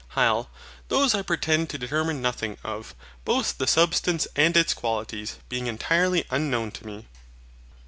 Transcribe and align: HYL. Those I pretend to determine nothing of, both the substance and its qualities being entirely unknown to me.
HYL. 0.15 0.47
Those 0.87 1.13
I 1.13 1.21
pretend 1.21 1.69
to 1.69 1.77
determine 1.77 2.23
nothing 2.23 2.57
of, 2.63 2.95
both 3.23 3.59
the 3.59 3.67
substance 3.67 4.25
and 4.35 4.57
its 4.57 4.73
qualities 4.73 5.35
being 5.47 5.67
entirely 5.67 6.25
unknown 6.31 6.71
to 6.71 6.87
me. 6.87 7.05